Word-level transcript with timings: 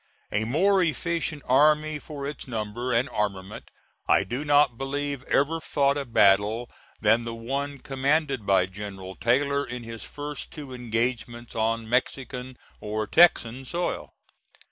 A 0.31 0.45
more 0.45 0.81
efficient 0.81 1.43
army 1.47 1.99
for 1.99 2.27
its 2.27 2.47
number 2.47 2.91
and 2.91 3.07
armament, 3.09 3.69
I 4.07 4.23
do 4.23 4.43
not 4.43 4.75
believe 4.75 5.21
ever 5.25 5.59
fought 5.61 5.95
a 5.95 6.05
battle 6.05 6.71
than 6.99 7.23
the 7.23 7.35
one 7.35 7.77
commanded 7.77 8.43
by 8.43 8.65
General 8.65 9.13
Taylor 9.13 9.63
in 9.63 9.83
his 9.83 10.03
first 10.03 10.51
two 10.51 10.73
engagements 10.73 11.53
on 11.55 11.87
Mexican 11.87 12.57
or 12.79 13.05
Texan 13.05 13.63
soil. 13.63 14.15